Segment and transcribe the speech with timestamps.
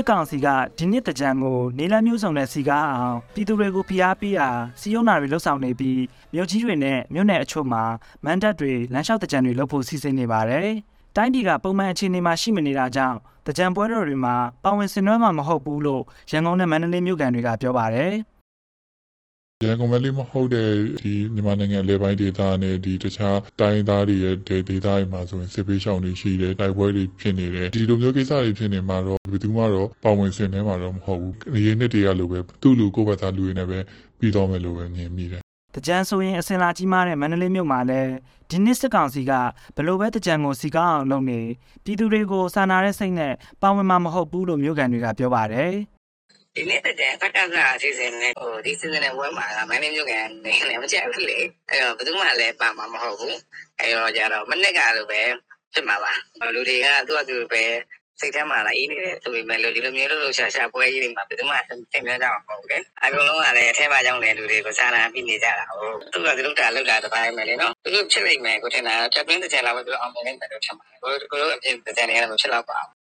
[0.00, 4.48] စစ်ကောင်စီကဒီနှစ်တကြံကိုနေလန်းမျိုးစုံနဲ့စီကားအောင်ပြည်သူတွေကိုဖိအားပေးတာ
[4.80, 6.00] စီယုံနာတွေလှုပ်ဆောင်နေပြီး
[6.34, 7.82] မြို့ကြီးတွေနဲ့မြို့နယ်အချို့မှာ
[8.24, 10.68] မန်တပ်တွေလမ်းလျှောက်တကြံတွေလုပ်ဖို့စီစဉ်နေပါတယ်။
[11.16, 13.16] တိုင်းပြည်ကပုံမှန်အခြေအနေမှာရှိမနေတာကြောင့်
[13.46, 14.34] တကြံပွဲတော်တွေမှာ
[14.64, 18.14] ပါဝင်ဆင်နွှဲမှာမဟုတ်ဘူးလို့ရန်ကုန်နဲ့မန္တလေးမြို့ကန်တွေကပြောပါတယ်။
[19.66, 20.70] ရန်ကုန်ပဲလေးမဟုတ်တဲ့
[21.02, 33.78] ဒီမြန်မာနိုင်ငံလေပိုင်းဒေသနဲ့ဒီတခြားတိုင်းသားတွေရဲ့ဒေဒေသတွေမှာဆိုရင်စစ်ပေးရှောင်တွေရှိတယ်တိုက်ပွဲတွေဖြစ်နေတယ်ဒီလိုမျိုးကိစ္စတွေဖြစ်နေမှာတော့ဘယ်သူမှတော့ပါဝင်ဆင်နေမှာတော့မဟုတ်ဘူးအရေးနှစ်တည်းကလိုပဲသူ့လူကိုယ့်ဘက်သားလူတွေနဲ့ပဲ
[34.18, 35.42] ပြီးတော့မယ်လို့ပဲမြင်မိတယ်
[35.74, 38.10] တကြံဆိုရင်အစင်လာကြီးမားတဲ့မန္တလေးမြို့မှာလည်း
[38.50, 39.32] ဒီနှစ်စစ်ကောင်စီက
[39.76, 41.40] ဘယ်လိုပဲတကြံကိုစီကားအောင်လုပ်နေ
[41.84, 45.74] ပြည်သူတွေကိုစာနာတဲ့စိတ်နဲ့ပါဝင်မှာမဟုတ်ဘူးလို့မြို့ကန်တွေကပြောပါတယ်
[46.56, 53.36] ဒီနေ့တက်တဲ့ဖတ်တာကအစီအစဉ်နဲ့ဟိုဒီစီစဉ်နဲ့ဝဲမှာကမင်းမျိုးကန်နေလည်းမကြိုက်ဘူးလေအဲ့တော့ဘယ်သူမှလည်းပါမှာမဟုတ်ဘူး
[53.78, 55.20] အဲ့တော့ကြတော့မနစ်ကလိုပဲ
[55.72, 56.12] ဖြစ်မှာပါ
[56.54, 57.62] လူတွေကသူ့အတူပဲ
[58.20, 72.99] စိတ်ထဲမှာလာအေးနေတယ်ဆိုပေမဲ့လို့ဒီလိုမျိုးလို့ရှာရှာပွဲကြီးတွေမှာဘယ်သူမှသင်ပြကြမှာမဟုတ်ဘူးလေအကုန်လုံးကလည်းအထဲမှာကြောင်းတဲ့လူတွေကိုစားနာပြီးနေကြတာဟုတ်သူကဒီလိုတာလောက်တာတစ်ပိုင်းပဲလေနော်သူတို့ဖြစ်နိုင်မယ်ကိုထင်တာဖြတ်သွင်းတဲ့ချက်လာပဲသူအောင်မြင်နိုင်တယ်လို့ထင်ပါတယ်ကိုကိုတို့အပြင်တဲ့ချက်နေလည်းမဖြစ်တော့ပါဘူး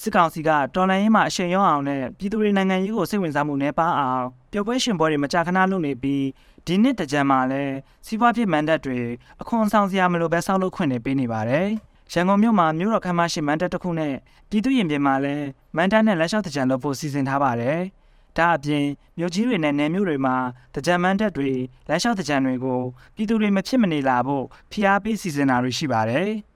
[0.00, 6.24] စစ်ကောင်စီကတော်လှန်ရေးမှာအရှိန်ရောအောင်နဲ့ပြည်သူတွေနိုင်ငံရေးကိုစိတ်ဝင်စားမှုနဲ့ပါအောင်ပျော်ပွဲရှင်ပွဲတွေမကြာခဏလုပ်နေပြီး
[6.66, 7.74] ဒီနှစ်တကြံမှာလည်း
[8.06, 9.00] စီးပွားဖြစ်မန်တပ်တွေ
[9.40, 11.68] အခွန်ဆောင်စရာမလိုပဲဆောက်လုပ်ခွင့်တွေပေးနေပါတယ်။
[12.12, 14.14] ရန်ကုန်မြို့မှာမြို့တော်ခမ်းမရှိမန်တပ်တစ်ခုနဲ့
[14.50, 17.78] ပြည်သူရင်ပြင်မှာလည်းမန်တပ်နဲ့လက်လျှောက်တကြံလုပ်ဖို့စီစဉ်ထားပါတယ်။
[18.36, 18.84] ဒါအပြင်
[19.18, 20.36] မြို့ကြီးတွေနဲ့နယ်မြို့တွေမှာ
[20.74, 21.50] တကြံမန်တပ်တွေ
[21.88, 22.80] လက်လျှောက်တကြံတွေကို
[23.14, 26.54] ပြည်သူတွေမဖြစ်မနေလာဖို့ဖိအားပေးစီစဉ်တာတွေရှိပါတယ်။သူတို့ကတော့ပ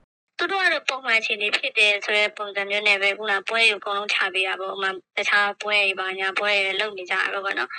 [1.11, 7.69] မှန်အခြေအနေဖြစ်တယ်ဆိုတဲ့ပုံစံမျိုးနဲ့ပဲခုနပွဲကိုအကုန်လုံးချပေးတာပေါ့ဥမာတခြားပွဲတွေပါညာပွဲတွေလုပ်နေကြတာပေါ့နော်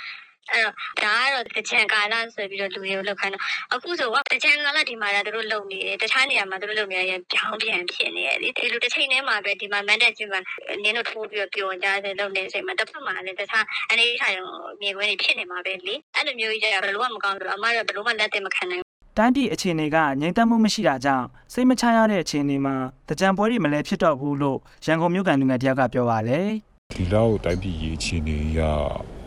[0.51, 10.39] အဲ့တော့ဒါကတော့တချံကာလဆိုပြီးတော့လူတွေကိုလောက်ခိုင်းတော့အခုဆိုတော့တချံကာလဒီမှာလည်းသူတို့လုပ်နေတယ်တခြားနေရာမှာသူတို့လုပ်နေရပြောင်းပြန်ဖြစ်နေတယ်လေဒီလိုတစ်ချိန်တည်းမှာပဲဒီမှာမန်တက်ချင်းမှာ
[10.83, 14.47] နင်းတို့ထိုးပြီးတော့ပျော်ကြတယ်လုပ်နေတဲ့အချိန်မှာတစ်ဖက်မှာလည်းတခြားအနေအထားရော
[14.81, 18.82] မြေခွင်းတွေဖြစ်နေမှာပဲလေအဲ့လိုမျိုးကြီးကြရဘယ်လိုမှမကောင်းဘူးအမကဘယ်လိုမှလက်သက်မခံနိုင်
[19.17, 22.75] တိုင်းပြည်အခြေအနေကငြိမ်သက်မှုမရှိတာကြောင့်စိတ်မချရတဲ့အခြေအနေမှာ
[23.09, 26.47] တကြံပွဲတွေမလဲဖြစ်တော့ဘူးလို့ရန်ကုန်မြို့ကန်လူငယ်တယောက်ကပြောပါတယ်
[26.95, 28.61] ဒီလောက်တိုင်းပြည်ရေးအခြေအနေရ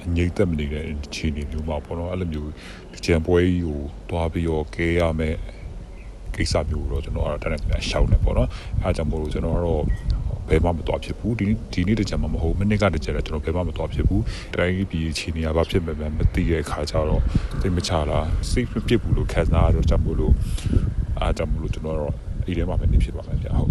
[0.07, 2.51] အငြိမ့်သက်မနေတဲ့အခြေအနေမျိုးမှာပေါ့နော်အဲ့လိုမျိုး
[3.05, 3.81] ကြံပွဲကြီးကို
[4.11, 5.37] တွားပြီးတော့ကဲရမယ်
[6.35, 8.49] ကိစ္စမျိုးတော့ကျွန်တော်ကတော့တန်းတန်းရှောက်နေပေါ့နော်
[8.83, 9.83] အဲအကြောင့်မို့လို့ကျွန်တော်ကတော့
[10.49, 14.23] ဘယ်မှမတော်ဖြစ်ဘူးဒီဒီနေ့တကြံမှာမဟုတ်မနေ့ကတကြံလည်းကျွန်တော်ဘယ်မှမတော်ဖြစ်ဘူး
[14.55, 17.23] တိုင်းပြည်အခြေအနေကဘာဖြစ်မှန်းမသိတဲ့အခါကျတော့
[17.61, 20.35] သိမချလားစိတ်မပြစ်ဘူးလို့ခံစားရတော့ကြောင့်မို့လို့
[21.21, 22.13] အားကြောင့်မို့လို့ကျွန်တော်တော့
[22.45, 23.71] ဒီထဲမှာပဲနေဖြစ်ပါမယ်ဗျဟုတ်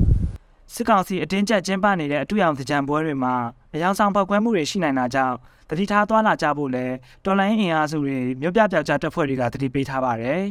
[0.74, 3.36] စစ်ကောင်စီအတင်းကျပ်ကျင်းပနေတဲ့အတူရောင်တကြံပွဲတွေမှာ
[3.74, 5.36] အယောင်ဆောင်ပောက်ကွဲမှုတွေရှိနိုင်တာကြောင့်
[5.70, 6.86] တတိထားသွားလာကြဖို့လဲ
[7.26, 10.42] တော်လိုင်းအင်အားစုတွေမြို့ပြပျောက်ကြားတပ်ဖွဲ့တွေကတတိပေးထားပါတယ်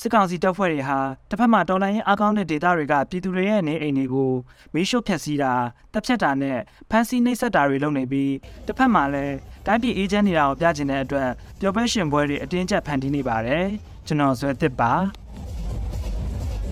[0.00, 0.98] စစ်ကောင်စီတပ်ဖွဲ့တွေဟာ
[1.30, 4.32] တစ်ဖက်မှာတော်လိုင်းရင်အကောင်းတဲ့ဒေသတွေကပြည်သူတွေရဲ့နေအိမ်တွေကို
[4.74, 5.52] မီးရှို့ဖျက်ဆီးတာ
[5.92, 6.58] တပ်ဖြတ်တာနဲ့
[6.90, 8.32] ဖမ်းဆီးနှိပ်စက်တာတွေလုပ်နေပြီး
[8.66, 13.66] တစ်ဖက်မှာလည်းတိုင်းပြည်အေဂျင့်နေတာကိုပြချင်တဲ့အတွက်ပျော်ပွဲရှင်ပွဲတွေအတင်းကျပ်ဖန်တီးနေပါတယ်
[14.06, 14.92] ကျွန်တော်ဆွဲသစ်ပါ